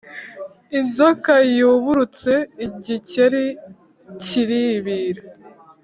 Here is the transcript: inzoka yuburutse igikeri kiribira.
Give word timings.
inzoka 0.79 1.33
yuburutse 1.57 2.33
igikeri 2.65 3.45
kiribira. 4.23 5.21